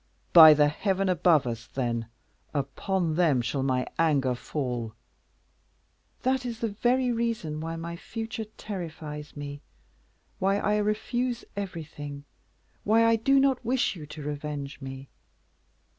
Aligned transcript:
By 0.33 0.55
the 0.55 0.67
heaven 0.67 1.09
above 1.09 1.45
us, 1.45 1.67
then, 1.67 2.07
upon 2.55 3.13
them 3.17 3.39
shall 3.39 3.61
my 3.61 3.85
anger 3.99 4.33
fall." 4.33 4.95
"That 6.23 6.43
is 6.43 6.57
the 6.59 6.75
reason 7.15 7.59
why 7.61 7.77
the 7.77 7.97
future 8.01 8.45
terrifies 8.57 9.37
me, 9.37 9.61
why 10.39 10.57
I 10.57 10.77
refuse 10.77 11.45
everything, 11.55 12.23
why 12.83 13.05
I 13.05 13.15
do 13.15 13.39
not 13.39 13.63
wish 13.63 13.95
you 13.95 14.07
to 14.07 14.23
revenge 14.23 14.81
me. 14.81 15.07